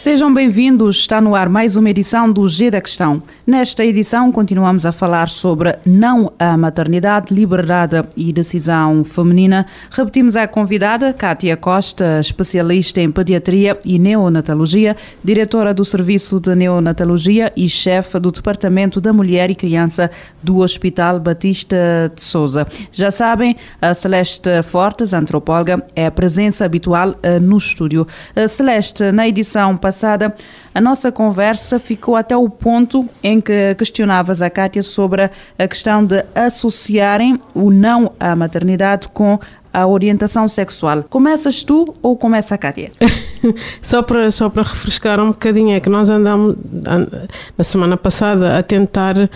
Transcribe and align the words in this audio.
Sejam 0.00 0.32
bem-vindos, 0.32 0.98
está 0.98 1.20
no 1.20 1.34
ar 1.34 1.48
mais 1.48 1.74
uma 1.74 1.90
edição 1.90 2.32
do 2.32 2.46
G 2.46 2.70
da 2.70 2.80
Questão. 2.80 3.20
Nesta 3.48 3.82
edição 3.82 4.30
continuamos 4.30 4.84
a 4.84 4.92
falar 4.92 5.26
sobre 5.26 5.78
não 5.86 6.30
a 6.38 6.54
maternidade, 6.54 7.32
liberdade 7.32 8.06
e 8.14 8.30
decisão 8.30 9.02
feminina. 9.04 9.64
Repetimos 9.90 10.36
a 10.36 10.46
convidada, 10.46 11.14
Kátia 11.14 11.56
Costa, 11.56 12.20
especialista 12.20 13.00
em 13.00 13.10
pediatria 13.10 13.78
e 13.86 13.98
neonatologia, 13.98 14.94
diretora 15.24 15.72
do 15.72 15.82
Serviço 15.82 16.38
de 16.38 16.54
Neonatologia 16.54 17.50
e 17.56 17.70
chefe 17.70 18.18
do 18.18 18.30
Departamento 18.30 19.00
da 19.00 19.14
Mulher 19.14 19.50
e 19.50 19.54
Criança 19.54 20.10
do 20.42 20.58
Hospital 20.58 21.18
Batista 21.18 22.12
de 22.14 22.22
Souza. 22.22 22.66
Já 22.92 23.10
sabem, 23.10 23.56
a 23.80 23.94
Celeste 23.94 24.62
Fortes, 24.62 25.14
antropóloga, 25.14 25.82
é 25.96 26.04
a 26.04 26.10
presença 26.10 26.66
habitual 26.66 27.12
uh, 27.12 27.40
no 27.40 27.56
estúdio. 27.56 28.06
Uh, 28.36 28.46
Celeste, 28.46 29.10
na 29.10 29.26
edição 29.26 29.74
passada, 29.74 30.34
a 30.74 30.80
nossa 30.82 31.10
conversa 31.10 31.78
ficou 31.78 32.14
até 32.14 32.36
o 32.36 32.48
ponto 32.48 33.08
em 33.22 33.37
que 33.40 33.74
questionavas 33.74 34.42
a 34.42 34.50
Kátia 34.50 34.82
sobre 34.82 35.30
a 35.58 35.68
questão 35.68 36.04
de 36.04 36.24
associarem 36.34 37.40
o 37.54 37.70
não 37.70 38.12
à 38.18 38.34
maternidade 38.34 39.08
com 39.08 39.38
a 39.72 39.86
orientação 39.86 40.48
sexual. 40.48 41.04
Começas 41.04 41.62
tu 41.62 41.94
ou 42.02 42.16
começa 42.16 42.54
a 42.54 42.58
Kátia? 42.58 42.90
só 43.82 44.02
para 44.02 44.30
só 44.30 44.48
para 44.48 44.62
refrescar 44.62 45.20
um 45.20 45.28
bocadinho 45.28 45.76
é 45.76 45.80
que 45.80 45.88
nós 45.88 46.10
andamos 46.10 46.56
na 47.56 47.64
semana 47.64 47.96
passada 47.96 48.58
a 48.58 48.62
tentar 48.62 49.28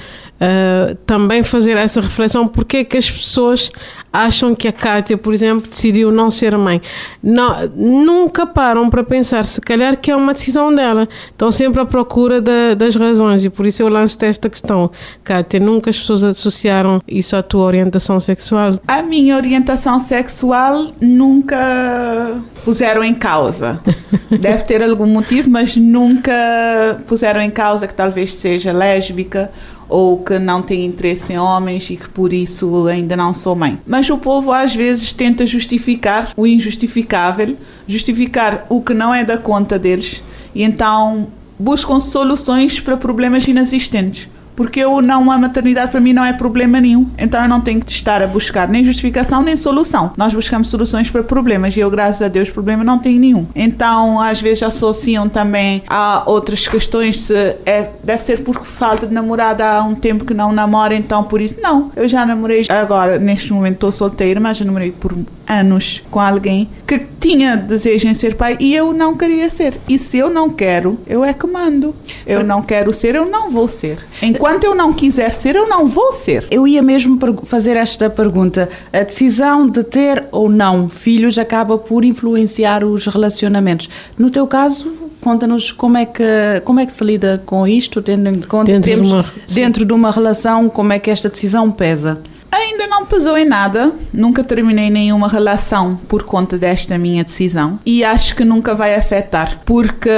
uh, 0.43 0.95
também 1.07 1.43
fazer 1.43 1.77
essa 1.77 2.01
reflexão 2.01 2.49
porque 2.49 2.79
é 2.79 2.85
que 2.85 2.97
as 2.99 3.09
pessoas 3.09 3.71
acham 4.13 4.55
que 4.55 4.69
a 4.69 4.73
Kátia, 4.73 5.17
por 5.17 5.33
exemplo, 5.33 5.69
decidiu 5.71 6.13
não 6.13 6.31
ser 6.31 6.57
mãe. 6.59 6.83
Não, 7.23 7.67
nunca 7.75 8.47
param 8.47 8.91
para 8.91 9.03
pensar, 9.03 9.45
se 9.45 9.59
calhar, 9.61 9.97
que 9.97 10.11
é 10.11 10.17
uma 10.17 10.35
decisão 10.35 10.75
dela. 10.75 11.09
Estão 11.31 11.51
sempre 11.51 11.81
à 11.81 11.87
procura 11.87 12.41
da, 12.41 12.75
das 12.75 12.95
razões 12.95 13.43
e 13.45 13.49
por 13.49 13.67
isso 13.67 13.81
eu 13.81 13.89
lanço 13.89 14.19
esta 14.23 14.51
questão. 14.51 14.91
Kátia, 15.25 15.59
nunca 15.59 15.89
as 15.89 15.99
pessoas 15.99 16.23
associaram 16.23 17.01
isso 17.09 17.35
à 17.35 17.43
tua 17.43 17.65
orientação 17.65 18.21
sexual? 18.21 18.75
A 18.87 19.03
minha 19.03 19.35
orientação 19.35 19.99
sexual 19.99 20.93
nunca 21.01 22.37
puseram 22.65 23.03
em 23.03 23.15
causa. 23.15 23.81
Deve 24.29 24.65
ter 24.65 24.83
algum 24.83 25.07
motivo, 25.07 25.49
mas 25.49 25.75
nunca 25.75 27.01
puseram 27.07 27.41
em 27.41 27.51
causa 27.51 27.87
que 27.87 27.95
talvez 27.95 28.35
seja 28.35 28.73
lésbica 28.73 29.51
ou 29.93 30.19
que 30.19 30.39
não 30.39 30.63
tem 30.63 30.87
interesse 30.87 31.35
em 31.35 31.39
homens 31.39 31.91
e 31.91 31.97
que 31.97 32.09
por 32.09 32.33
isso 32.33 32.87
ainda 32.87 33.15
não 33.15 33.35
sou 33.35 33.55
mãe. 33.55 33.79
Mas 33.87 34.09
o 34.09 34.17
povo 34.17 34.51
às 34.51 34.75
vezes 34.75 35.13
tenta 35.13 35.47
justificar 35.47 36.33
o 36.35 36.47
injustificável, 36.47 37.57
justificar 37.87 38.67
o 38.71 38.81
que 38.81 38.95
não 38.95 39.15
é 39.15 39.23
da 39.23 39.37
conta 39.37 39.79
deles 39.79 40.23
e 40.55 40.63
então 40.63 41.29
buscam 41.59 42.01
soluções 42.01 42.81
para 42.81 42.97
problemas 42.97 43.47
inexistentes. 43.47 44.29
Porque 44.55 44.81
eu 44.81 45.01
não, 45.01 45.31
a 45.31 45.39
maternidade 45.39 45.91
para 45.91 46.01
mim 46.01 46.13
não 46.13 46.25
é 46.25 46.33
problema 46.33 46.81
nenhum. 46.81 47.09
Então 47.19 47.43
eu 47.43 47.49
não 47.49 47.61
tenho 47.61 47.81
que 47.81 47.91
estar 47.91 48.23
a 48.23 48.27
buscar 48.27 48.69
nem 48.69 48.85
justificação 48.85 49.43
nem 49.43 49.57
solução. 49.57 50.13
Nós 50.17 50.35
buscamos 50.35 50.69
soluções 50.69 51.11
para 51.11 51.23
problemas 51.23 51.77
e 51.77 51.81
eu, 51.81 51.91
graças 51.91 52.23
a 52.23 52.29
Deus, 52.29 52.51
problema 52.51 52.85
não 52.85 52.99
tenho 52.99 53.21
nenhum. 53.21 53.47
Então, 53.55 54.21
às 54.21 54.41
vezes 54.41 54.63
associam 54.63 55.29
também 55.29 55.83
a 55.89 56.23
outras 56.27 56.67
questões 56.67 57.21
se 57.21 57.35
é, 57.67 57.91
deve 58.03 58.23
ser 58.23 58.43
por 58.43 58.65
falta 58.65 59.07
de 59.07 59.15
namorada 59.15 59.65
há 59.67 59.83
um 59.83 59.95
tempo 59.95 60.25
que 60.25 60.35
não 60.35 60.53
namora, 60.53 60.95
então 60.95 61.25
por 61.25 61.41
isso. 61.41 61.57
Não, 61.61 61.91
eu 61.95 62.09
já 62.09 62.25
namorei 62.27 62.65
agora, 62.69 63.19
neste 63.19 63.53
momento 63.53 63.75
estou 63.75 63.93
solteira, 63.93 64.41
mas 64.41 64.57
já 64.57 64.65
namorei 64.65 64.93
por 64.93 65.15
anos 65.47 66.03
com 66.11 66.21
alguém 66.21 66.69
que 66.87 66.99
tinha 67.21 67.57
desejo 67.57 68.09
em 68.09 68.15
ser 68.15 68.35
pai 68.35 68.57
e 68.59 68.75
eu 68.75 68.93
não 68.93 69.17
queria 69.17 69.49
ser. 69.49 69.79
E 69.89 69.99
se 69.99 70.19
eu 70.19 70.29
não 70.29 70.51
quero, 70.51 70.99
eu 71.07 71.25
é 71.25 71.33
que 71.33 71.47
mando. 71.47 71.95
Eu 72.27 72.43
não 72.43 72.63
quero 72.63 72.93
ser, 72.93 73.15
eu 73.15 73.29
não 73.29 73.51
vou 73.51 73.69
ser. 73.69 73.99
Enquanto 74.21 74.42
eu 74.65 74.75
não 74.75 74.93
quiser 74.93 75.31
ser, 75.31 75.55
eu 75.55 75.69
não 75.69 75.87
vou 75.87 76.13
ser. 76.13 76.47
Eu 76.51 76.67
ia 76.67 76.83
mesmo 76.83 77.17
fazer 77.45 77.77
esta 77.77 78.11
pergunta. 78.11 78.69
A 78.93 79.05
decisão 79.05 79.69
de 79.69 79.85
ter 79.85 80.25
ou 80.33 80.49
não 80.49 80.89
filhos 80.89 81.39
acaba 81.39 81.79
por 81.79 82.05
influenciar 82.05 82.85
os 82.85 83.07
relacionamentos. 83.07 83.89
No 84.19 84.31
teu 84.31 84.45
caso, 84.49 84.91
conta-nos 85.21 85.71
como 85.71 85.97
é 85.97 86.05
que 86.05 86.25
como 86.65 86.81
é 86.81 86.87
que 86.87 86.93
se 86.93 87.05
lida 87.05 87.41
com 87.47 87.67
isto, 87.69 88.03
tendo 88.03 88.29
em 88.29 88.41
conta 88.41 88.73
dentro, 88.73 89.03
de 89.03 89.13
uma, 89.13 89.25
dentro 89.49 89.85
de 89.85 89.93
uma 89.93 90.11
relação, 90.11 90.69
como 90.69 90.93
é 90.93 90.99
que 90.99 91.09
esta 91.11 91.29
decisão 91.29 91.71
pesa? 91.71 92.21
Ainda 92.53 92.87
não 92.87 93.07
pesou 93.07 93.39
em 93.39 93.47
nada, 93.47 93.93
nunca 94.13 94.45
terminei 94.45 94.91
nenhuma 94.91 95.27
relação 95.27 95.97
por 96.07 96.25
conta 96.25 96.59
desta 96.59 96.99
minha 96.99 97.25
decisão. 97.25 97.81
E 97.87 98.05
acho 98.05 98.37
que 98.37 98.45
nunca 98.45 98.75
vai 98.75 98.95
afetar, 98.95 99.63
porque 99.65 100.11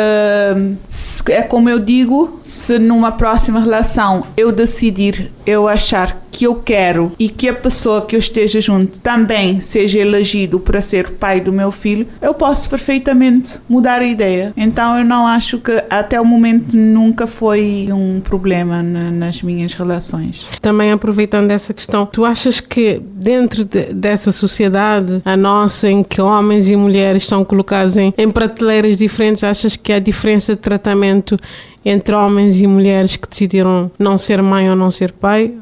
é 1.28 1.42
como 1.42 1.70
eu 1.70 1.78
digo, 1.78 2.40
se 2.42 2.76
numa 2.76 3.12
próxima 3.12 3.60
relação 3.60 4.26
eu 4.36 4.50
decidir, 4.50 5.30
eu 5.46 5.68
achar 5.68 6.23
que 6.34 6.44
eu 6.44 6.56
quero 6.56 7.12
e 7.16 7.28
que 7.28 7.48
a 7.48 7.54
pessoa 7.54 8.02
que 8.02 8.16
eu 8.16 8.18
esteja 8.18 8.60
junto 8.60 8.98
também 8.98 9.60
seja 9.60 10.00
elegido 10.00 10.58
para 10.58 10.80
ser 10.80 11.12
pai 11.12 11.40
do 11.40 11.52
meu 11.52 11.70
filho, 11.70 12.08
eu 12.20 12.34
posso 12.34 12.68
perfeitamente 12.68 13.60
mudar 13.68 14.00
a 14.00 14.04
ideia. 14.04 14.52
Então 14.56 14.98
eu 14.98 15.04
não 15.04 15.28
acho 15.28 15.58
que 15.58 15.70
até 15.88 16.20
o 16.20 16.24
momento 16.24 16.76
nunca 16.76 17.24
foi 17.24 17.88
um 17.92 18.20
problema 18.20 18.82
nas 18.82 19.42
minhas 19.42 19.74
relações. 19.74 20.44
Também 20.60 20.90
aproveitando 20.90 21.52
essa 21.52 21.72
questão, 21.72 22.04
tu 22.04 22.24
achas 22.24 22.58
que 22.58 23.00
dentro 23.14 23.64
de, 23.64 23.94
dessa 23.94 24.32
sociedade, 24.32 25.22
a 25.24 25.36
nossa, 25.36 25.88
em 25.88 26.02
que 26.02 26.20
homens 26.20 26.68
e 26.68 26.74
mulheres 26.74 27.28
são 27.28 27.44
colocados 27.44 27.96
em, 27.96 28.12
em 28.18 28.28
prateleiras 28.28 28.96
diferentes, 28.96 29.44
achas 29.44 29.76
que 29.76 29.92
há 29.92 30.00
diferença 30.00 30.56
de 30.56 30.60
tratamento 30.60 31.36
entre 31.84 32.14
homens 32.14 32.60
e 32.60 32.66
mulheres 32.66 33.14
que 33.16 33.28
decidiram 33.28 33.90
não 33.98 34.16
ser 34.16 34.40
mãe 34.42 34.70
ou 34.70 34.76
não 34.76 34.90
ser 34.90 35.12
pai? 35.12 35.52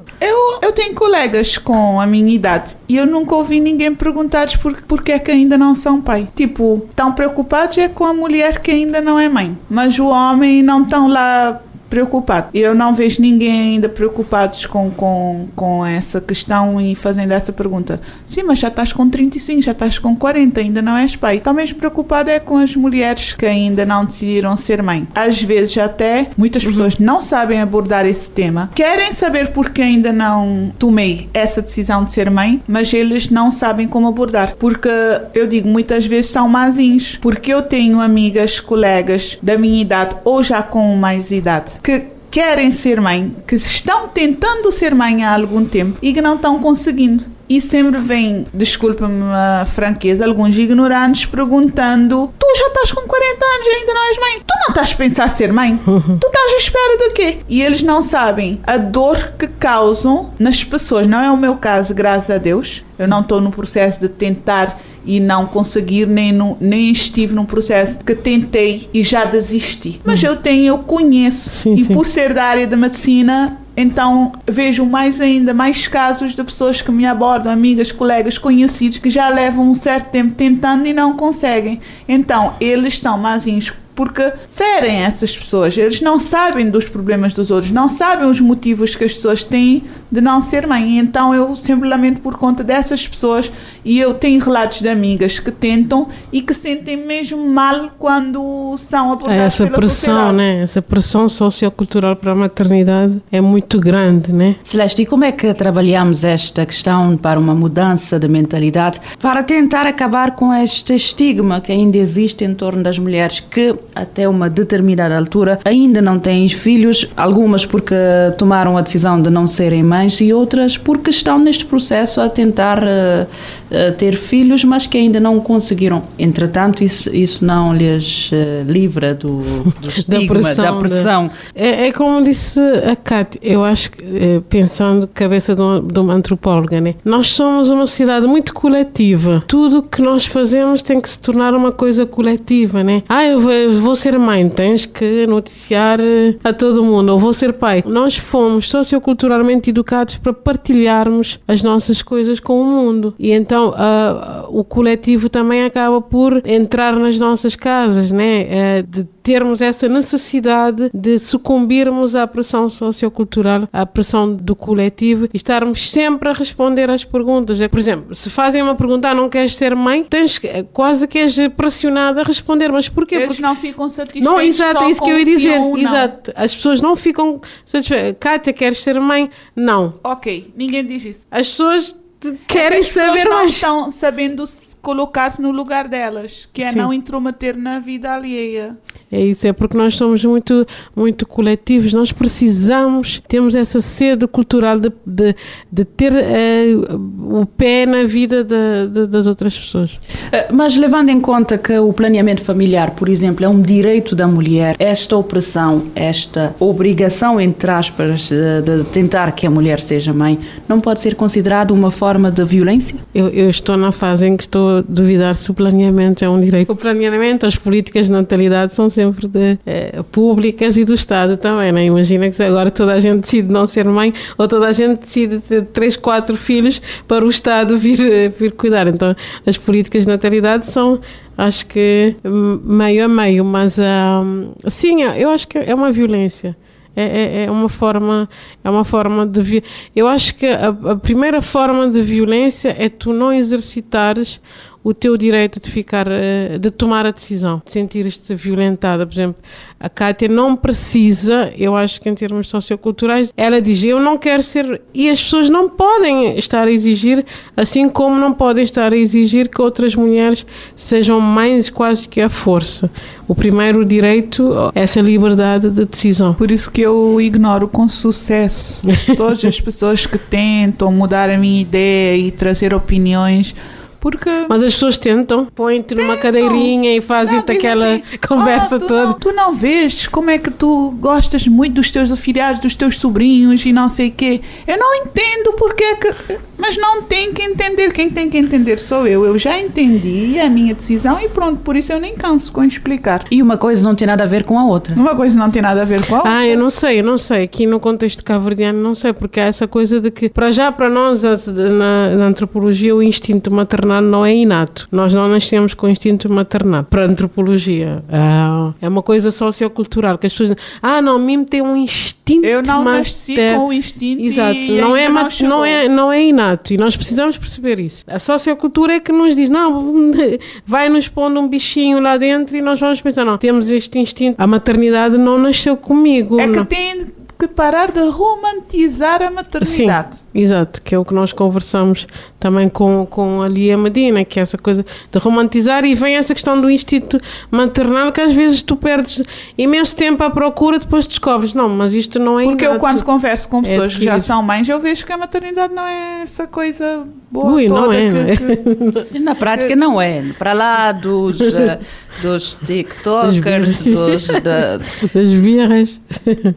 Eu, 0.62 0.70
tenho 0.70 0.94
colegas 0.94 1.58
com 1.58 2.00
a 2.00 2.06
minha 2.06 2.32
idade 2.32 2.76
e 2.88 2.96
eu 2.96 3.04
nunca 3.04 3.34
ouvi 3.34 3.58
ninguém 3.58 3.92
perguntar 3.92 4.46
por, 4.58 4.80
porque 4.82 5.10
é 5.10 5.18
que 5.18 5.30
ainda 5.30 5.58
não 5.58 5.74
são 5.74 6.00
pai. 6.00 6.28
Tipo, 6.36 6.88
tão 6.94 7.12
preocupados 7.12 7.76
é 7.78 7.88
com 7.88 8.04
a 8.04 8.14
mulher 8.14 8.60
que 8.60 8.70
ainda 8.70 9.00
não 9.00 9.18
é 9.18 9.28
mãe, 9.28 9.58
mas 9.68 9.98
o 9.98 10.06
homem 10.06 10.62
não 10.62 10.84
estão 10.84 11.08
lá 11.08 11.60
preocupado. 11.92 12.48
Eu 12.54 12.74
não 12.74 12.94
vejo 12.94 13.20
ninguém 13.20 13.74
ainda 13.74 13.86
preocupados 13.86 14.64
com, 14.64 14.90
com, 14.90 15.46
com 15.54 15.84
essa 15.84 16.22
questão 16.22 16.80
e 16.80 16.94
fazendo 16.94 17.32
essa 17.32 17.52
pergunta. 17.52 18.00
Sim, 18.24 18.44
mas 18.44 18.60
já 18.60 18.68
estás 18.68 18.94
com 18.94 19.10
35, 19.10 19.60
já 19.60 19.72
estás 19.72 19.98
com 19.98 20.16
40, 20.16 20.58
ainda 20.58 20.80
não 20.80 20.96
és 20.96 21.16
pai. 21.16 21.36
Estou 21.36 21.52
mesmo 21.52 21.76
preocupado 21.76 22.30
é 22.30 22.40
com 22.40 22.56
as 22.56 22.74
mulheres 22.74 23.34
que 23.34 23.44
ainda 23.44 23.84
não 23.84 24.06
decidiram 24.06 24.56
ser 24.56 24.82
mãe. 24.82 25.06
Às 25.14 25.42
vezes 25.42 25.76
até 25.76 26.30
muitas 26.34 26.64
pessoas 26.64 26.94
uhum. 26.94 27.04
não 27.04 27.20
sabem 27.20 27.60
abordar 27.60 28.06
esse 28.06 28.30
tema, 28.30 28.70
querem 28.74 29.12
saber 29.12 29.48
porque 29.48 29.82
ainda 29.82 30.10
não 30.10 30.72
tomei 30.78 31.28
essa 31.34 31.60
decisão 31.60 32.04
de 32.04 32.12
ser 32.12 32.30
mãe, 32.30 32.62
mas 32.66 32.90
eles 32.94 33.28
não 33.28 33.50
sabem 33.50 33.86
como 33.86 34.08
abordar. 34.08 34.54
Porque 34.58 34.88
eu 35.34 35.46
digo, 35.46 35.68
muitas 35.68 36.06
vezes 36.06 36.30
são 36.30 36.48
mazinhos, 36.48 37.18
porque 37.20 37.52
eu 37.52 37.60
tenho 37.60 38.00
amigas, 38.00 38.60
colegas 38.60 39.36
da 39.42 39.58
minha 39.58 39.82
idade 39.82 40.16
ou 40.24 40.42
já 40.42 40.62
com 40.62 40.96
mais 40.96 41.30
idade 41.30 41.81
que 41.82 42.06
querem 42.30 42.72
ser 42.72 42.98
mãe, 42.98 43.36
que 43.46 43.56
estão 43.56 44.08
tentando 44.08 44.72
ser 44.72 44.94
mãe 44.94 45.22
há 45.22 45.34
algum 45.34 45.64
tempo 45.66 45.98
e 46.00 46.14
que 46.14 46.22
não 46.22 46.36
estão 46.36 46.58
conseguindo. 46.58 47.24
E 47.46 47.60
sempre 47.60 47.98
vem, 47.98 48.46
desculpa-me 48.54 49.22
a 49.24 49.66
franqueza, 49.66 50.24
alguns 50.24 50.56
ignorantes 50.56 51.26
perguntando: 51.26 52.32
Tu 52.38 52.46
já 52.56 52.68
estás 52.68 52.92
com 52.92 53.02
40 53.02 53.44
anos 53.44 53.66
e 53.66 53.70
ainda 53.70 53.92
não 53.92 54.08
és 54.08 54.18
mãe? 54.18 54.38
Tu 54.38 54.54
não 54.62 54.68
estás 54.70 54.92
a 54.92 54.96
pensar 54.96 55.28
ser 55.28 55.52
mãe? 55.52 55.78
Tu 55.84 56.26
estás 56.26 56.52
à 56.54 56.56
espera 56.56 56.96
de 56.96 57.10
quê? 57.10 57.38
E 57.46 57.60
eles 57.60 57.82
não 57.82 58.02
sabem 58.02 58.58
a 58.66 58.78
dor 58.78 59.34
que 59.38 59.46
causam 59.46 60.32
nas 60.38 60.64
pessoas. 60.64 61.06
Não 61.06 61.20
é 61.20 61.30
o 61.30 61.36
meu 61.36 61.56
caso, 61.56 61.92
graças 61.92 62.30
a 62.30 62.38
Deus. 62.38 62.82
Eu 62.98 63.06
não 63.06 63.20
estou 63.20 63.38
no 63.38 63.50
processo 63.50 64.00
de 64.00 64.08
tentar 64.08 64.78
e 65.04 65.20
não 65.20 65.46
conseguir, 65.46 66.06
nem, 66.06 66.32
no, 66.32 66.56
nem 66.60 66.90
estive 66.90 67.34
num 67.34 67.44
processo 67.44 67.98
que 68.00 68.14
tentei 68.14 68.88
e 68.92 69.02
já 69.02 69.24
desisti. 69.24 70.00
Mas 70.04 70.22
eu 70.22 70.36
tenho, 70.36 70.66
eu 70.66 70.78
conheço, 70.78 71.50
sim, 71.50 71.74
e 71.74 71.84
sim. 71.84 71.94
por 71.94 72.06
ser 72.06 72.34
da 72.34 72.44
área 72.44 72.66
da 72.66 72.76
medicina, 72.76 73.58
então 73.76 74.32
vejo 74.46 74.84
mais 74.84 75.20
ainda 75.20 75.54
mais 75.54 75.88
casos 75.88 76.34
de 76.34 76.44
pessoas 76.44 76.82
que 76.82 76.90
me 76.90 77.06
abordam, 77.06 77.52
amigas, 77.52 77.90
colegas, 77.90 78.36
conhecidos, 78.36 78.98
que 78.98 79.08
já 79.08 79.28
levam 79.28 79.70
um 79.70 79.74
certo 79.74 80.10
tempo 80.10 80.34
tentando 80.34 80.86
e 80.86 80.92
não 80.92 81.16
conseguem. 81.16 81.80
Então 82.06 82.54
eles 82.60 82.94
estão 82.94 83.16
mais 83.16 83.46
porque 83.94 84.32
ferem 84.50 85.02
essas 85.02 85.36
pessoas. 85.36 85.76
Eles 85.76 86.00
não 86.00 86.18
sabem 86.18 86.70
dos 86.70 86.88
problemas 86.88 87.34
dos 87.34 87.50
outros, 87.50 87.70
não 87.70 87.88
sabem 87.88 88.28
os 88.28 88.40
motivos 88.40 88.94
que 88.94 89.04
as 89.04 89.14
pessoas 89.14 89.44
têm 89.44 89.84
de 90.12 90.20
não 90.20 90.42
ser 90.42 90.66
mãe. 90.66 90.98
Então 90.98 91.34
eu 91.34 91.56
sempre 91.56 91.88
lamento 91.88 92.20
por 92.20 92.36
conta 92.36 92.62
dessas 92.62 93.08
pessoas 93.08 93.50
e 93.82 93.98
eu 93.98 94.12
tenho 94.12 94.38
relatos 94.44 94.80
de 94.80 94.88
amigas 94.88 95.38
que 95.38 95.50
tentam 95.50 96.08
e 96.30 96.42
que 96.42 96.52
sentem 96.52 96.96
mesmo 96.98 97.48
mal 97.48 97.90
quando 97.98 98.74
são 98.76 99.12
abordadas 99.12 99.40
É 99.42 99.46
essa 99.46 99.64
pela 99.64 99.78
pressão, 99.78 100.14
sociedade. 100.14 100.36
né? 100.36 100.60
Essa 100.62 100.82
pressão 100.82 101.28
sociocultural 101.28 102.14
para 102.14 102.32
a 102.32 102.34
maternidade 102.34 103.20
é 103.32 103.40
muito 103.40 103.78
grande, 103.78 104.32
né? 104.32 104.56
Celeste, 104.62 105.02
e 105.02 105.06
como 105.06 105.24
é 105.24 105.32
que 105.32 105.52
trabalhamos 105.54 106.24
esta 106.24 106.66
questão 106.66 107.16
para 107.16 107.40
uma 107.40 107.54
mudança 107.54 108.18
de 108.18 108.28
mentalidade, 108.28 109.00
para 109.18 109.42
tentar 109.42 109.86
acabar 109.86 110.32
com 110.34 110.52
este 110.52 110.94
estigma 110.94 111.60
que 111.60 111.72
ainda 111.72 111.96
existe 111.96 112.44
em 112.44 112.54
torno 112.54 112.82
das 112.82 112.98
mulheres 112.98 113.40
que, 113.40 113.74
até 113.94 114.28
uma 114.28 114.50
determinada 114.50 115.16
altura, 115.16 115.58
ainda 115.64 116.02
não 116.02 116.18
têm 116.18 116.46
filhos, 116.48 117.08
algumas 117.16 117.64
porque 117.64 117.94
tomaram 118.36 118.76
a 118.76 118.82
decisão 118.82 119.20
de 119.22 119.30
não 119.30 119.46
serem 119.46 119.82
mães 119.82 120.01
e 120.20 120.32
outras 120.32 120.76
porque 120.76 121.10
estão 121.10 121.38
neste 121.38 121.64
processo 121.64 122.20
a 122.20 122.28
tentar 122.28 122.82
eh, 122.82 123.26
eh, 123.70 123.90
ter 123.92 124.16
filhos, 124.16 124.64
mas 124.64 124.86
que 124.86 124.98
ainda 124.98 125.20
não 125.20 125.40
conseguiram. 125.40 126.02
Entretanto, 126.18 126.82
isso, 126.82 127.14
isso 127.14 127.44
não 127.44 127.74
lhes 127.74 128.30
eh, 128.32 128.64
livra 128.66 129.14
do, 129.14 129.38
do 129.80 129.88
estigma, 129.88 130.54
da 130.54 130.72
pressão. 130.74 131.30
É, 131.54 131.88
é 131.88 131.92
como 131.92 132.22
disse 132.22 132.60
a 132.60 132.96
Cátia, 132.96 133.40
eu 133.42 133.62
acho 133.64 133.92
que, 133.92 134.04
pensando 134.48 135.06
cabeça 135.06 135.54
de 135.54 135.62
uma, 135.62 135.80
de 135.80 136.00
uma 136.00 136.14
antropóloga, 136.14 136.80
né? 136.80 136.94
nós 137.04 137.28
somos 137.28 137.70
uma 137.70 137.86
sociedade 137.86 138.26
muito 138.26 138.52
coletiva. 138.52 139.42
Tudo 139.46 139.82
que 139.82 140.02
nós 140.02 140.26
fazemos 140.26 140.82
tem 140.82 141.00
que 141.00 141.08
se 141.08 141.20
tornar 141.20 141.54
uma 141.54 141.72
coisa 141.72 142.04
coletiva. 142.04 142.82
Né? 142.82 143.02
Ah, 143.08 143.24
eu 143.24 143.40
vou, 143.40 143.52
eu 143.52 143.72
vou 143.80 143.96
ser 143.96 144.18
mãe, 144.18 144.48
tens 144.48 144.86
que 144.86 145.26
noticiar 145.26 145.98
a 146.42 146.52
todo 146.52 146.82
mundo, 146.84 147.12
ou 147.12 147.18
vou 147.18 147.32
ser 147.32 147.52
pai. 147.52 147.82
Nós 147.86 148.16
fomos 148.16 148.68
socioculturalmente 148.68 149.70
educados 149.70 149.91
para 150.20 150.32
partilharmos 150.32 151.38
as 151.46 151.62
nossas 151.62 152.02
coisas 152.02 152.40
com 152.40 152.60
o 152.60 152.64
mundo. 152.64 153.14
E 153.18 153.32
então 153.32 153.74
ah, 153.76 154.41
o 154.52 154.64
coletivo 154.64 155.28
também 155.28 155.64
acaba 155.64 156.00
por 156.00 156.42
entrar 156.46 156.94
nas 156.94 157.18
nossas 157.18 157.56
casas, 157.56 158.10
né? 158.12 158.46
Eh, 158.48 158.82
de 158.82 159.04
termos 159.22 159.60
essa 159.60 159.88
necessidade 159.88 160.90
de 160.92 161.18
sucumbirmos 161.18 162.14
à 162.16 162.26
pressão 162.26 162.68
sociocultural, 162.68 163.68
à 163.72 163.86
pressão 163.86 164.34
do 164.34 164.54
coletivo 164.56 165.26
e 165.32 165.36
estarmos 165.36 165.90
sempre 165.90 166.28
a 166.28 166.32
responder 166.32 166.90
às 166.90 167.04
perguntas. 167.04 167.60
É, 167.60 167.68
Por 167.68 167.78
exemplo, 167.78 168.14
se 168.14 168.28
fazem 168.30 168.60
uma 168.62 168.74
pergunta, 168.74 169.08
ah, 169.08 169.14
não 169.14 169.28
queres 169.28 169.54
ser 169.56 169.74
mãe, 169.76 170.04
tens 170.08 170.38
que- 170.38 170.64
quase 170.72 171.06
que 171.06 171.18
és 171.18 171.36
pressionada 171.56 172.20
a 172.20 172.24
responder. 172.24 172.70
Mas 172.72 172.88
porquê? 172.88 173.14
Eles 173.14 173.26
Porque 173.28 173.42
não 173.42 173.54
ficam 173.54 173.88
satisfeitos 173.88 174.28
não, 174.30 174.40
exato, 174.40 174.82
é 174.84 174.90
isso 174.90 175.02
que 175.02 175.10
eu 175.10 175.18
ia 175.18 175.24
dizer. 175.24 175.60
Exato. 175.78 176.32
As 176.34 176.54
pessoas 176.54 176.80
não 176.80 176.96
ficam 176.96 177.40
satisfeitas. 177.64 178.16
Kátia, 178.18 178.52
queres 178.52 178.78
ser 178.78 178.98
mãe? 179.00 179.30
Não. 179.54 179.94
Ok, 180.02 180.52
ninguém 180.56 180.84
diz 180.84 181.04
isso. 181.04 181.26
As 181.30 181.48
pessoas 181.48 182.01
que 182.30 182.44
querem 182.46 182.82
saber 182.82 183.24
não 183.24 183.38
mais. 183.38 183.52
estão 183.52 183.90
sabendo 183.90 184.46
se 184.46 184.76
colocar-se 184.76 185.40
no 185.40 185.50
lugar 185.50 185.88
delas, 185.88 186.48
que 186.52 186.62
é 186.62 186.72
Sim. 186.72 186.78
não 186.78 186.92
intrometer 186.92 187.56
na 187.56 187.78
vida 187.78 188.12
alheia. 188.12 188.76
É 189.12 189.20
isso, 189.22 189.46
é 189.46 189.52
porque 189.52 189.76
nós 189.76 189.94
somos 189.94 190.24
muito, 190.24 190.66
muito 190.96 191.26
coletivos, 191.26 191.92
nós 191.92 192.10
precisamos, 192.12 193.22
temos 193.28 193.54
essa 193.54 193.78
sede 193.82 194.26
cultural 194.26 194.80
de, 194.80 194.90
de, 195.06 195.36
de 195.70 195.84
ter 195.84 196.12
eh, 196.16 196.74
o 197.20 197.44
pé 197.44 197.84
na 197.84 198.04
vida 198.04 198.42
da- 198.42 198.86
da- 198.86 199.04
das 199.04 199.26
outras 199.26 199.58
pessoas. 199.58 199.98
Eh, 200.32 200.48
Mas 200.50 200.76
levando 200.78 201.10
em 201.10 201.20
conta 201.20 201.58
que 201.58 201.76
o 201.78 201.92
planeamento 201.92 202.40
familiar, 202.42 202.92
por 202.92 203.06
exemplo, 203.06 203.44
é 203.44 203.48
um 203.48 203.60
direito 203.60 204.16
da 204.16 204.26
mulher, 204.26 204.76
esta 204.78 205.14
opressão, 205.14 205.82
esta 205.94 206.54
obrigação, 206.58 207.38
entre 207.38 207.70
aspas, 207.70 208.30
eh, 208.32 208.62
de 208.62 208.82
tentar 208.84 209.32
que 209.32 209.46
a 209.46 209.50
mulher 209.50 209.78
seja 209.82 210.12
mãe, 210.14 210.38
não 210.66 210.80
pode 210.80 211.00
ser 211.00 211.14
considerado 211.16 211.72
uma 211.72 211.90
forma 211.90 212.30
de 212.30 212.42
violência? 212.46 212.96
Eu, 213.14 213.28
eu 213.28 213.50
estou 213.50 213.76
na 213.76 213.92
fase 213.92 214.26
em 214.26 214.38
que 214.38 214.44
estou 214.44 214.78
a 214.78 214.80
duvidar 214.88 215.34
se 215.34 215.50
o 215.50 215.54
planeamento 215.54 216.24
é 216.24 216.28
um 216.30 216.40
direito. 216.40 216.72
O 216.72 216.76
planeamento, 216.76 217.44
as 217.44 217.56
políticas 217.56 218.06
de 218.06 218.12
natalidade 218.12 218.72
são 218.72 218.88
sempre 218.88 219.01
de, 219.10 219.58
eh, 219.66 220.02
públicas 220.10 220.76
e 220.76 220.84
do 220.84 220.94
Estado 220.94 221.36
também, 221.36 221.72
né? 221.72 221.84
Imagina 221.86 222.30
que 222.30 222.42
agora 222.42 222.70
toda 222.70 222.94
a 222.94 223.00
gente 223.00 223.20
decide 223.20 223.52
não 223.52 223.66
ser 223.66 223.84
mãe 223.84 224.12
ou 224.38 224.46
toda 224.46 224.68
a 224.68 224.72
gente 224.72 225.00
decide 225.00 225.38
ter 225.40 225.62
três, 225.64 225.96
quatro 225.96 226.36
filhos 226.36 226.80
para 227.08 227.24
o 227.24 227.30
Estado 227.30 227.76
vir, 227.76 228.00
eh, 228.00 228.28
vir 228.28 228.52
cuidar. 228.52 228.86
Então, 228.86 229.14
as 229.46 229.58
políticas 229.58 230.02
de 230.02 230.08
natalidade 230.08 230.66
são 230.66 231.00
acho 231.36 231.66
que 231.66 232.14
meio 232.22 233.04
a 233.04 233.08
meio, 233.08 233.44
mas 233.44 233.78
hum, 233.78 234.52
sim, 234.68 235.02
eu 235.02 235.30
acho 235.30 235.48
que 235.48 235.58
é 235.58 235.74
uma 235.74 235.90
violência. 235.90 236.56
É, 236.94 237.04
é, 237.04 237.44
é 237.44 237.50
uma 237.50 237.70
forma 237.70 238.28
é 238.62 238.68
uma 238.68 238.84
forma 238.84 239.26
de 239.26 239.62
eu 239.96 240.06
acho 240.06 240.34
que 240.34 240.44
a, 240.46 240.68
a 240.68 240.96
primeira 240.96 241.40
forma 241.40 241.88
de 241.88 242.02
violência 242.02 242.76
é 242.78 242.90
tu 242.90 243.14
não 243.14 243.32
exercitares 243.32 244.38
o 244.84 244.92
teu 244.92 245.16
direito 245.16 245.60
de 245.60 245.70
ficar 245.70 246.06
eh, 246.08 246.58
de 246.58 246.70
tomar 246.70 247.06
a 247.06 247.10
decisão 247.10 247.62
de 247.64 247.72
sentir-te 247.72 248.34
violentada. 248.34 249.06
Por 249.06 249.12
exemplo 249.12 249.36
a 249.78 249.88
Kátia 249.88 250.28
não 250.28 250.56
precisa 250.56 251.52
eu 251.56 251.76
acho 251.76 252.00
que 252.00 252.08
em 252.08 252.14
termos 252.14 252.48
socioculturais 252.48 253.32
ela 253.36 253.60
diz 253.60 253.82
eu 253.82 254.00
não 254.00 254.18
quero 254.18 254.42
ser 254.42 254.80
e 254.94 255.08
as 255.08 255.22
pessoas 255.22 255.50
não 255.50 255.68
podem 255.68 256.38
estar 256.38 256.66
a 256.66 256.70
exigir 256.70 257.24
assim 257.56 257.88
como 257.88 258.16
não 258.16 258.32
podem 258.32 258.64
estar 258.64 258.92
a 258.92 258.96
exigir 258.96 259.48
que 259.48 259.60
outras 259.60 259.94
mulheres 259.94 260.46
sejam 260.74 261.20
mães 261.20 261.68
quase 261.70 262.08
que 262.08 262.20
à 262.20 262.28
força. 262.28 262.90
O 263.28 263.34
primeiro 263.34 263.84
direito 263.84 264.52
é 264.74 264.82
essa 264.82 265.00
liberdade 265.00 265.70
de 265.70 265.86
decisão. 265.86 266.34
Por 266.34 266.50
isso 266.50 266.70
que 266.70 266.82
eu 266.82 267.20
ignoro 267.20 267.68
com 267.68 267.88
sucesso 267.88 268.80
todas 269.16 269.44
as 269.44 269.60
pessoas 269.60 270.06
que 270.06 270.18
tentam 270.18 270.92
mudar 270.92 271.30
a 271.30 271.38
minha 271.38 271.60
ideia 271.60 272.16
e 272.16 272.30
trazer 272.30 272.74
opiniões, 272.74 273.54
porque 274.02 274.28
Mas 274.48 274.60
as 274.64 274.74
pessoas 274.74 274.98
tentam, 274.98 275.46
põem-te 275.54 275.94
numa 275.94 276.16
cadeirinha 276.16 276.96
e 276.96 277.00
fazem-te 277.00 277.52
aquela 277.52 277.94
assim, 277.94 278.02
conversa 278.26 278.74
"Ah, 278.74 278.78
tu 278.80 278.86
toda. 278.88 279.04
Não, 279.06 279.12
tu 279.14 279.32
não 279.32 279.54
vês 279.54 280.08
como 280.08 280.28
é 280.28 280.38
que 280.38 280.50
tu 280.50 280.92
gostas 280.98 281.46
muito 281.46 281.74
dos 281.74 281.88
teus 281.92 282.10
afilhados, 282.10 282.60
dos 282.60 282.74
teus 282.74 282.98
sobrinhos 282.98 283.64
e 283.64 283.72
não 283.72 283.88
sei 283.88 284.08
o 284.08 284.10
quê. 284.10 284.40
Eu 284.66 284.76
não 284.76 284.92
entendo 284.96 285.52
porque 285.56 285.84
é 285.84 285.94
que. 285.94 286.12
Mas 286.58 286.76
não 286.76 287.02
tem 287.02 287.32
que 287.32 287.42
entender. 287.42 287.92
Quem 287.92 288.10
tem 288.10 288.28
que 288.28 288.36
entender 288.36 288.78
sou 288.80 289.06
eu. 289.06 289.24
Eu 289.24 289.38
já 289.38 289.56
entendi 289.58 290.38
a 290.40 290.50
minha 290.50 290.74
decisão 290.74 291.20
e 291.20 291.28
pronto. 291.28 291.60
Por 291.60 291.76
isso 291.76 291.92
eu 291.92 292.00
nem 292.00 292.16
canso 292.16 292.52
com 292.52 292.64
explicar. 292.64 293.24
E 293.30 293.40
uma 293.40 293.56
coisa 293.56 293.84
não 293.86 293.94
tem 293.94 294.06
nada 294.06 294.24
a 294.24 294.26
ver 294.26 294.44
com 294.44 294.58
a 294.58 294.64
outra. 294.64 294.94
Uma 294.96 295.14
coisa 295.14 295.38
não 295.38 295.50
tem 295.50 295.62
nada 295.62 295.82
a 295.82 295.84
ver 295.84 296.04
com 296.04 296.16
a 296.16 296.18
outra. 296.18 296.32
Ah, 296.38 296.46
eu 296.46 296.58
não 296.58 296.70
sei, 296.70 296.98
eu 296.98 297.04
não 297.04 297.18
sei. 297.18 297.44
Aqui 297.44 297.66
no 297.66 297.78
contexto 297.78 298.24
cabo-verdiano, 298.24 298.82
não 298.82 298.96
sei, 298.96 299.12
porque 299.12 299.38
há 299.38 299.44
essa 299.44 299.68
coisa 299.68 300.00
de 300.00 300.10
que, 300.10 300.28
para 300.28 300.50
já, 300.50 300.72
para 300.72 300.90
nós, 300.90 301.22
na, 301.22 302.16
na 302.16 302.26
antropologia, 302.26 302.94
o 302.96 303.02
instinto 303.02 303.52
maternal 303.52 303.91
não 304.00 304.24
é 304.24 304.34
inato. 304.34 304.88
Nós 304.90 305.12
não 305.12 305.28
nascemos 305.28 305.74
com 305.74 305.86
o 305.86 305.90
instinto 305.90 306.30
maternal. 306.30 306.84
Para 306.84 307.02
a 307.02 307.06
antropologia, 307.06 308.02
ah, 308.10 308.72
é 308.80 308.88
uma 308.88 309.02
coisa 309.02 309.30
sociocultural, 309.30 310.18
que 310.18 310.26
as 310.26 310.32
pessoas 310.32 310.50
dizem, 310.50 310.64
ah, 310.80 311.02
não, 311.02 311.18
mim 311.18 311.44
tem 311.44 311.62
um 311.62 311.76
instinto 311.76 312.46
Eu 312.46 312.62
não 312.62 312.84
nasci 312.84 313.32
mater- 313.32 313.56
com 313.56 313.66
o 313.66 313.72
instinto 313.72 314.22
Exato, 314.22 314.58
não 314.72 314.96
é, 314.96 315.08
não 315.08 315.28
não, 315.42 315.64
é, 315.64 315.88
não 315.88 316.12
é 316.12 316.22
inato 316.22 316.72
e 316.72 316.76
nós 316.76 316.96
precisamos 316.96 317.36
perceber 317.36 317.80
isso. 317.80 318.04
A 318.06 318.18
sociocultura 318.18 318.94
é 318.94 319.00
que 319.00 319.12
nos 319.12 319.36
diz, 319.36 319.50
não, 319.50 320.10
vai 320.66 320.88
nos 320.88 321.08
pondo 321.08 321.40
um 321.40 321.48
bichinho 321.48 322.00
lá 322.00 322.16
dentro 322.16 322.56
e 322.56 322.62
nós 322.62 322.80
vamos 322.80 323.00
pensar, 323.00 323.24
não, 323.24 323.36
temos 323.36 323.70
este 323.70 323.98
instinto. 323.98 324.36
A 324.40 324.46
maternidade 324.46 325.18
não 325.18 325.38
nasceu 325.38 325.76
comigo. 325.76 326.40
É 326.40 326.48
que 326.48 326.64
tem 326.64 327.06
que 327.38 327.48
parar 327.48 327.90
de 327.90 328.00
romantizar 328.08 329.20
a 329.20 329.28
Sim, 329.28 329.34
maternidade. 329.34 330.18
exato, 330.32 330.80
que 330.80 330.94
é 330.94 330.98
o 330.98 331.04
que 331.04 331.12
nós 331.12 331.32
conversamos 331.32 332.06
também 332.42 332.68
com, 332.68 333.06
com 333.08 333.40
a 333.40 333.48
Lia 333.48 333.78
Medina, 333.78 334.24
que 334.24 334.40
é 334.40 334.42
essa 334.42 334.58
coisa 334.58 334.84
de 335.12 335.18
romantizar 335.20 335.84
e 335.84 335.94
vem 335.94 336.16
essa 336.16 336.34
questão 336.34 336.60
do 336.60 336.68
instinto 336.68 337.16
maternal 337.52 338.10
que 338.10 338.20
às 338.20 338.32
vezes 338.32 338.62
tu 338.62 338.74
perdes 338.74 339.22
imenso 339.56 339.94
tempo 339.94 340.24
à 340.24 340.28
procura 340.28 340.80
depois 340.80 341.06
descobres, 341.06 341.54
não, 341.54 341.68
mas 341.68 341.94
isto 341.94 342.18
não 342.18 342.40
é 342.40 342.44
Porque 342.44 342.66
eu 342.66 342.78
quando 342.78 343.04
converso 343.04 343.48
com 343.48 343.62
pessoas 343.62 343.94
que 343.96 344.04
já 344.04 344.18
são 344.18 344.42
mães, 344.42 344.68
eu 344.68 344.80
vejo 344.80 345.06
que 345.06 345.12
a 345.12 345.16
maternidade 345.16 345.72
não 345.72 345.86
é 345.86 346.22
essa 346.24 346.48
coisa 346.48 347.04
boa 347.30 347.52
Ui, 347.52 347.68
não 347.68 347.84
toda 347.84 347.94
é, 347.96 348.06
que- 348.08 348.12
não 348.12 348.20
é? 348.20 349.04
que- 349.04 349.18
Na 349.20 349.34
prática 349.36 349.76
não 349.76 350.00
é. 350.00 350.24
Para 350.36 350.52
lá 350.52 350.90
dos, 350.92 351.40
eh, 351.54 351.78
dos 352.20 352.58
tiktokers, 352.66 353.82
dos... 353.84 354.26
da- 354.26 354.78
das 354.78 355.28
birras. 355.28 356.00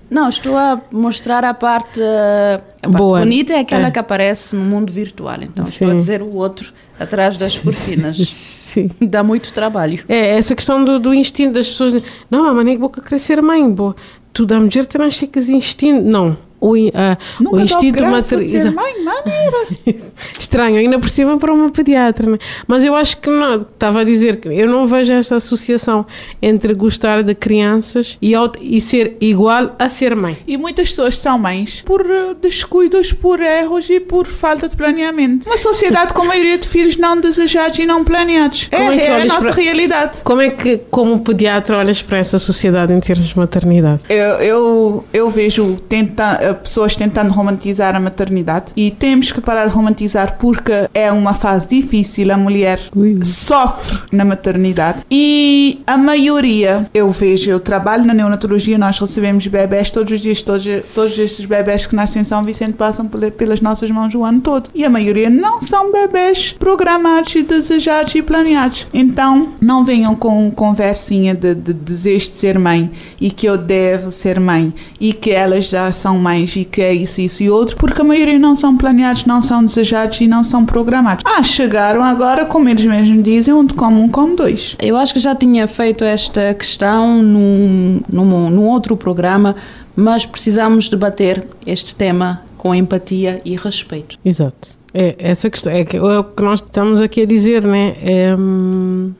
Não, 0.09 0.27
estou 0.29 0.57
a 0.57 0.81
mostrar 0.91 1.43
a 1.43 1.53
parte, 1.53 2.01
eh, 2.01 2.59
a 2.81 2.87
parte 2.89 2.97
Boa. 2.97 3.19
bonita, 3.19 3.53
é 3.53 3.59
aquela 3.59 3.87
É. 3.87 3.91
que 3.91 3.99
aparece 3.99 4.55
no 4.55 4.63
mundo 4.63 4.91
virtual. 4.91 5.37
Então 5.41 5.65
Sim. 5.77 5.97
dizer 5.97 6.21
o 6.21 6.35
outro 6.35 6.73
atrás 6.99 7.37
das 7.37 7.57
cortinas. 7.57 8.17
Sim. 8.75 8.89
Dá 9.01 9.23
muito 9.23 9.53
trabalho. 9.53 10.03
É, 10.07 10.37
essa 10.37 10.53
questão 10.53 10.83
do, 10.83 10.99
do 10.99 11.13
instinto 11.13 11.53
das 11.53 11.67
pessoas. 11.67 12.03
Não, 12.29 12.45
a 12.45 12.53
maneira 12.53 12.89
que 12.89 13.01
querer 13.01 13.19
ser 13.19 13.41
mãe, 13.41 13.69
boa. 13.69 13.95
Tu 14.33 14.45
da 14.45 14.59
mulher 14.59 14.85
terás 14.85 15.13
chicas 15.13 15.47
instinto. 15.47 16.01
Não. 16.03 16.37
O, 16.69 16.75
in- 16.77 16.91
a- 16.93 17.17
o 17.41 17.59
instinto 17.59 17.99
graça 17.99 18.37
de 18.37 18.49
ser 18.49 18.71
materno. 18.71 18.75
mãe, 18.75 19.03
maneira. 19.03 19.67
Estranho, 20.39 20.77
ainda 20.77 20.99
por 20.99 21.09
cima 21.09 21.37
para 21.37 21.53
uma 21.53 21.69
pediatra, 21.69 22.31
né? 22.31 22.37
Mas 22.67 22.83
eu 22.83 22.95
acho 22.95 23.17
que 23.17 23.29
não, 23.29 23.61
estava 23.61 24.01
a 24.01 24.03
dizer 24.03 24.37
que 24.37 24.47
eu 24.49 24.67
não 24.67 24.85
vejo 24.87 25.11
esta 25.13 25.35
associação 25.35 26.05
entre 26.41 26.73
gostar 26.73 27.23
de 27.23 27.35
crianças 27.35 28.17
e, 28.21 28.33
e 28.61 28.81
ser 28.81 29.17
igual 29.21 29.75
a 29.77 29.89
ser 29.89 30.15
mãe. 30.15 30.37
E 30.47 30.57
muitas 30.57 30.89
pessoas 30.89 31.17
são 31.17 31.37
mães 31.37 31.81
por 31.85 32.01
eh, 32.09 32.33
descuidos, 32.41 33.11
por 33.13 33.39
erros 33.39 33.89
e 33.89 33.99
por 33.99 34.27
falta 34.27 34.67
de 34.67 34.75
planeamento. 34.75 35.47
Uma 35.47 35.57
sociedade 35.57 36.13
com 36.13 36.21
a 36.23 36.25
maioria 36.25 36.57
de 36.57 36.67
filhos 36.67 36.97
não 36.97 37.19
desejados 37.19 37.77
e 37.79 37.85
não 37.85 38.03
planeados. 38.03 38.67
É, 38.71 38.77
é 38.77 39.05
é 39.05 39.21
a 39.21 39.25
nossa 39.25 39.51
para- 39.51 39.61
realidade. 39.61 40.19
Como 40.23 40.41
é 40.41 40.49
que, 40.49 40.77
como 40.89 41.19
pediatra, 41.19 41.77
olhas 41.77 42.01
para 42.01 42.17
essa 42.17 42.39
sociedade 42.39 42.93
em 42.93 42.99
termos 42.99 43.29
de 43.29 43.37
maternidade? 43.37 44.01
Eu, 44.09 44.15
eu, 44.35 45.05
eu 45.13 45.29
vejo 45.29 45.75
tenta, 45.87 46.37
eh, 46.41 46.54
pessoas 46.55 46.95
tentando 46.95 47.31
romantizar 47.31 47.95
a 47.95 47.99
maternidade 47.99 48.71
e 48.75 48.91
temos 48.91 49.31
que 49.31 49.41
parar 49.41 49.67
de 49.67 49.73
romantizar 49.73 50.37
porque 50.39 50.71
é 50.93 51.11
uma 51.11 51.33
fase 51.33 51.67
difícil, 51.67 52.31
a 52.31 52.37
mulher 52.37 52.79
Ui. 52.95 53.17
sofre 53.23 53.99
na 54.11 54.25
maternidade 54.25 55.03
e 55.11 55.81
a 55.85 55.97
maioria, 55.97 56.89
eu 56.93 57.09
vejo, 57.09 57.49
eu 57.51 57.59
trabalho 57.59 58.05
na 58.05 58.13
neonatologia, 58.13 58.77
nós 58.77 58.97
recebemos 58.99 59.45
bebés 59.47 59.91
todos 59.91 60.11
os 60.13 60.19
dias, 60.21 60.41
todos, 60.41 60.65
todos 60.93 61.17
estes 61.17 61.45
bebés 61.45 61.85
que 61.85 61.95
nascem 61.95 62.21
em 62.21 62.25
São 62.25 62.43
Vicente 62.43 62.73
passam 62.73 63.05
pela- 63.07 63.31
pelas 63.31 63.61
nossas 63.61 63.89
mãos 63.91 64.13
o 64.15 64.23
ano 64.23 64.41
todo 64.41 64.69
e 64.73 64.83
a 64.85 64.89
maioria 64.89 65.29
não 65.29 65.61
são 65.61 65.91
bebés 65.91 66.53
programados 66.57 67.35
e 67.35 67.43
desejados 67.43 68.15
e 68.15 68.21
planeados. 68.21 68.87
Então, 68.93 69.49
não 69.61 69.83
venham 69.83 70.15
com 70.15 70.49
conversinha 70.51 71.33
de, 71.35 71.53
de 71.55 71.73
desejo 71.73 72.31
de 72.31 72.37
ser 72.37 72.57
mãe 72.59 72.91
e 73.19 73.29
que 73.31 73.45
eu 73.47 73.57
devo 73.57 74.09
ser 74.11 74.39
mãe 74.39 74.73
e 74.99 75.13
que 75.13 75.31
elas 75.31 75.67
já 75.69 75.91
são 75.91 76.17
mães 76.19 76.34
e 76.37 76.65
que 76.65 76.81
é 76.81 76.93
isso, 76.93 77.21
isso 77.21 77.43
e 77.43 77.49
outro, 77.49 77.75
porque 77.77 78.01
a 78.01 78.03
maioria 78.03 78.37
não 78.39 78.55
são 78.55 78.75
planeados, 78.75 79.25
não 79.25 79.41
são 79.41 79.63
desejados 79.63 80.19
e 80.21 80.27
não 80.27 80.43
são 80.43 80.65
programados. 80.65 81.23
Ah, 81.25 81.43
chegaram 81.43 82.03
agora, 82.03 82.45
como 82.45 82.69
eles 82.69 82.85
mesmos 82.85 83.23
dizem, 83.23 83.53
onde 83.53 83.73
come 83.73 83.97
um, 83.97 84.09
come 84.09 84.35
dois. 84.35 84.75
Eu 84.79 84.97
acho 84.97 85.13
que 85.13 85.19
já 85.19 85.35
tinha 85.35 85.67
feito 85.67 86.03
esta 86.03 86.53
questão 86.53 87.21
num, 87.21 88.01
num, 88.11 88.49
num 88.49 88.63
outro 88.63 88.97
programa, 88.97 89.55
mas 89.95 90.25
precisamos 90.25 90.89
debater 90.89 91.45
este 91.65 91.95
tema 91.95 92.41
com 92.57 92.73
empatia 92.73 93.39
e 93.45 93.55
respeito. 93.55 94.17
Exato. 94.25 94.75
É, 94.97 95.13
essa 95.19 95.49
questão 95.49 95.73
é, 95.73 95.83
que, 95.83 95.97
é 95.97 96.19
o 96.19 96.23
que 96.23 96.41
nós 96.41 96.61
estamos 96.61 97.01
aqui 97.01 97.23
a 97.23 97.25
dizer, 97.25 97.65
né? 97.65 97.97
É, 98.01 98.33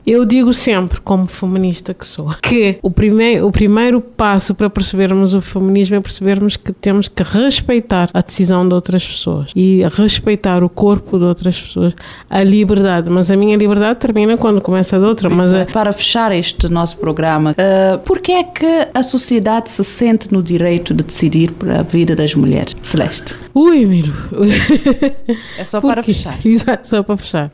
eu 0.06 0.24
digo 0.24 0.50
sempre, 0.50 0.98
como 1.02 1.26
feminista 1.26 1.92
que 1.92 2.06
sou, 2.06 2.34
que 2.42 2.78
o, 2.80 2.90
primeiro 2.90 3.46
o 3.46 3.52
primeiro 3.52 4.00
passo 4.00 4.54
para 4.54 4.70
percebermos 4.70 5.34
o 5.34 5.42
feminismo 5.42 5.96
é 5.96 6.00
percebermos 6.00 6.56
que 6.56 6.72
temos 6.72 7.08
que 7.08 7.22
respeitar 7.22 8.08
a 8.14 8.22
decisão 8.22 8.66
de 8.66 8.72
outras 8.72 9.06
pessoas 9.06 9.50
e 9.54 9.82
respeitar 9.94 10.64
o 10.64 10.70
corpo 10.70 11.18
de 11.18 11.24
outras 11.24 11.60
pessoas, 11.60 11.92
a 12.30 12.42
liberdade. 12.42 13.10
Mas 13.10 13.30
a 13.30 13.36
minha 13.36 13.56
liberdade 13.56 13.98
termina 13.98 14.38
quando 14.38 14.62
começa 14.62 14.96
a 14.96 14.98
de 14.98 15.04
outra. 15.04 15.28
Mas 15.28 15.52
a, 15.52 15.66
Para 15.66 15.92
fechar 15.92 16.32
este 16.32 16.70
nosso 16.70 16.96
programa, 16.96 17.50
uh, 17.50 17.98
por 17.98 18.20
que 18.20 18.32
é 18.32 18.44
que 18.44 18.88
a 18.94 19.02
sociedade 19.02 19.68
se 19.68 19.84
sente 19.84 20.32
no 20.32 20.42
direito 20.42 20.94
de 20.94 21.02
decidir 21.02 21.50
para 21.52 21.80
a 21.80 21.82
vida 21.82 22.16
das 22.16 22.34
mulheres? 22.34 22.74
Celeste, 22.80 23.36
ui, 23.54 23.84
Miro. 23.84 24.14
é 25.58 25.65
só 25.66 25.80
para 25.80 26.02
fechar. 26.02 26.38
Exato, 26.46 26.86
só 26.88 27.02
para 27.02 27.16
fechar. 27.16 27.50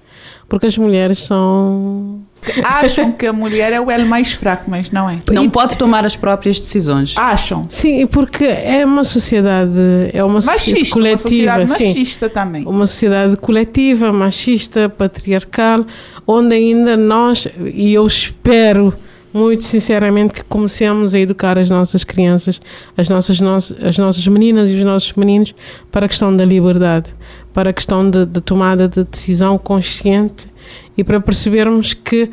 Porque 0.48 0.66
as 0.66 0.76
mulheres 0.76 1.24
são. 1.24 2.20
Acham 2.64 3.12
que 3.12 3.26
a 3.26 3.32
mulher 3.32 3.72
é 3.72 3.80
o 3.80 3.90
elo 3.90 4.06
mais 4.06 4.32
fraco, 4.32 4.70
mas 4.70 4.90
não 4.90 5.08
é. 5.08 5.18
Não 5.32 5.48
pode 5.48 5.78
tomar 5.78 6.04
as 6.04 6.14
próprias 6.16 6.58
decisões. 6.58 7.14
Acham. 7.16 7.66
Sim, 7.70 8.06
porque 8.06 8.44
é 8.44 8.84
uma 8.84 9.04
sociedade. 9.04 9.72
É 10.12 10.22
uma 10.22 10.40
sociedade 10.40 10.70
Machista, 10.70 10.98
uma 10.98 11.02
coletiva. 11.04 11.18
sociedade 11.28 11.70
sim. 11.78 11.88
machista 11.88 12.28
também. 12.28 12.66
Uma 12.66 12.86
sociedade 12.86 13.36
coletiva, 13.36 14.12
machista, 14.12 14.88
patriarcal, 14.88 15.86
onde 16.26 16.54
ainda 16.54 16.96
nós, 16.96 17.46
e 17.72 17.94
eu 17.94 18.06
espero 18.06 18.92
muito 19.32 19.62
sinceramente 19.64 20.34
que 20.34 20.44
comecemos 20.44 21.14
a 21.14 21.18
educar 21.18 21.56
as 21.56 21.70
nossas 21.70 22.04
crianças, 22.04 22.60
as 22.98 23.08
nossas, 23.08 23.40
nossas- 23.40 23.82
as 23.82 23.96
nossas 23.96 24.26
meninas 24.26 24.70
e 24.70 24.74
os 24.74 24.84
nossos 24.84 25.14
meninos 25.14 25.54
para 25.90 26.04
a 26.04 26.08
questão 26.08 26.36
da 26.36 26.44
liberdade, 26.44 27.14
para 27.52 27.70
a 27.70 27.72
questão 27.72 28.08
de, 28.08 28.26
de 28.26 28.40
tomada 28.40 28.88
de 28.88 29.04
decisão 29.04 29.58
consciente 29.58 30.48
e 30.96 31.04
para 31.04 31.20
percebermos 31.20 31.94
que 31.94 32.30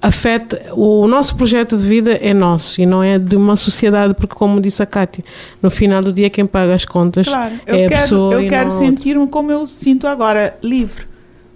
afeta 0.00 0.72
o 0.74 1.06
nosso 1.06 1.34
projeto 1.36 1.76
de 1.76 1.86
vida 1.86 2.12
é 2.12 2.34
nosso 2.34 2.80
e 2.80 2.86
não 2.86 3.02
é 3.02 3.18
de 3.18 3.34
uma 3.34 3.56
sociedade 3.56 4.14
porque 4.14 4.34
como 4.34 4.60
disse 4.60 4.82
a 4.82 4.86
Kátia 4.86 5.24
no 5.62 5.70
final 5.70 6.02
do 6.02 6.12
dia 6.12 6.28
quem 6.28 6.46
paga 6.46 6.74
as 6.74 6.84
contas 6.84 7.26
Claro, 7.26 7.54
eu 7.66 7.74
é 7.74 7.86
a 7.86 7.88
quero, 7.88 8.02
pessoa 8.02 8.34
eu 8.34 8.42
e 8.42 8.48
quero 8.48 8.70
sentir-me 8.70 9.26
como 9.26 9.50
eu 9.50 9.66
sinto 9.66 10.06
agora, 10.06 10.56
livre 10.62 11.06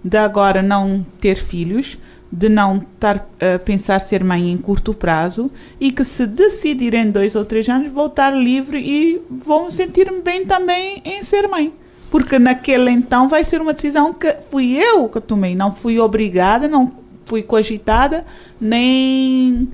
de 0.03 0.17
agora 0.17 0.61
não 0.61 1.05
ter 1.19 1.35
filhos, 1.35 1.97
de 2.31 2.49
não 2.49 2.77
estar 2.77 3.29
a 3.39 3.59
pensar 3.59 3.99
ser 3.99 4.23
mãe 4.23 4.51
em 4.51 4.57
curto 4.57 4.93
prazo 4.93 5.51
e 5.79 5.91
que 5.91 6.03
se 6.05 6.25
decidir 6.25 6.93
em 6.93 7.11
dois 7.11 7.35
ou 7.35 7.43
três 7.45 7.67
anos 7.67 7.91
vou 7.91 8.07
estar 8.07 8.31
livre 8.31 8.79
e 8.79 9.21
vou 9.29 9.69
sentir-me 9.69 10.21
bem 10.21 10.45
também 10.45 11.01
em 11.03 11.23
ser 11.23 11.47
mãe. 11.47 11.73
Porque 12.11 12.37
naquele 12.37 12.91
então 12.91 13.27
vai 13.27 13.43
ser 13.43 13.61
uma 13.61 13.73
decisão 13.73 14.13
que 14.13 14.35
fui 14.51 14.77
eu 14.77 15.07
que 15.07 15.19
tomei, 15.19 15.55
não 15.55 15.71
fui 15.71 15.97
obrigada, 15.97 16.67
não 16.67 16.91
fui 17.25 17.41
cogitada, 17.41 18.25
nem 18.59 19.69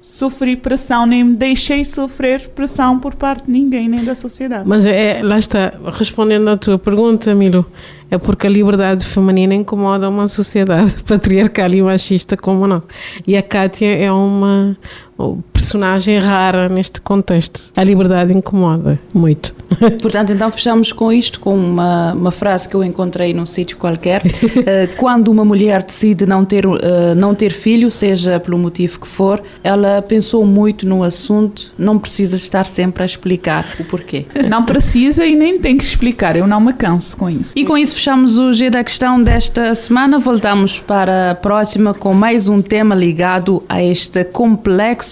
sofri 0.00 0.54
pressão, 0.56 1.04
nem 1.04 1.24
me 1.24 1.34
deixei 1.34 1.84
sofrer 1.84 2.50
pressão 2.50 3.00
por 3.00 3.16
parte 3.16 3.46
de 3.46 3.50
ninguém, 3.50 3.88
nem 3.88 4.04
da 4.04 4.14
sociedade. 4.14 4.68
Mas 4.68 4.86
é, 4.86 5.20
lá 5.22 5.38
está, 5.38 5.72
respondendo 5.92 6.48
à 6.48 6.56
tua 6.56 6.78
pergunta, 6.78 7.34
Milo, 7.34 7.66
é 8.10 8.18
porque 8.18 8.46
a 8.46 8.50
liberdade 8.50 9.04
feminina 9.04 9.54
incomoda 9.54 10.08
uma 10.08 10.28
sociedade 10.28 10.94
patriarcal 11.08 11.72
e 11.72 11.82
machista 11.82 12.36
como 12.36 12.66
nós. 12.66 12.82
E 13.26 13.36
a 13.36 13.42
Kátia 13.42 13.88
é 13.96 14.12
uma 14.12 14.76
personagem 15.52 16.18
rara 16.18 16.68
neste 16.68 17.00
contexto. 17.00 17.72
A 17.76 17.84
liberdade 17.84 18.32
incomoda 18.32 18.98
muito. 19.14 19.54
Portanto, 20.00 20.32
então 20.32 20.50
fechamos 20.50 20.92
com 20.92 21.12
isto, 21.12 21.40
com 21.40 21.54
uma, 21.54 22.12
uma 22.12 22.30
frase 22.30 22.68
que 22.68 22.74
eu 22.74 22.84
encontrei 22.84 23.32
num 23.32 23.46
sítio 23.46 23.76
qualquer. 23.76 24.22
Eh, 24.64 24.86
quando 24.96 25.28
uma 25.28 25.44
mulher 25.44 25.82
decide 25.82 26.26
não 26.26 26.44
ter, 26.44 26.64
eh, 26.64 27.14
não 27.16 27.34
ter 27.34 27.50
filho, 27.50 27.90
seja 27.90 28.38
pelo 28.38 28.56
motivo 28.56 29.00
que 29.00 29.08
for, 29.08 29.42
ela 29.64 30.00
pensou 30.02 30.44
muito 30.44 30.86
no 30.86 31.02
assunto, 31.02 31.72
não 31.76 31.98
precisa 31.98 32.36
estar 32.36 32.64
sempre 32.64 33.02
a 33.02 33.06
explicar 33.06 33.66
o 33.80 33.84
porquê. 33.84 34.26
Não 34.48 34.62
precisa 34.62 35.24
e 35.24 35.34
nem 35.34 35.58
tem 35.58 35.76
que 35.76 35.82
explicar, 35.84 36.36
eu 36.36 36.46
não 36.46 36.60
me 36.60 36.72
canso 36.72 37.16
com 37.16 37.28
isso. 37.28 37.52
E 37.56 37.64
com 37.64 37.76
isso 37.76 37.94
fechamos 37.94 38.38
o 38.38 38.52
G 38.52 38.70
da 38.70 38.84
Questão 38.84 39.20
desta 39.22 39.74
semana. 39.74 40.18
Voltamos 40.18 40.78
para 40.78 41.32
a 41.32 41.34
próxima 41.34 41.94
com 41.94 42.12
mais 42.12 42.48
um 42.48 42.60
tema 42.62 42.94
ligado 42.94 43.62
a 43.68 43.82
este 43.82 44.22
complexo 44.24 45.11